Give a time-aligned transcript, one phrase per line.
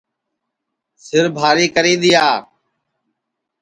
[1.05, 2.27] سِربھاری کری دؔیا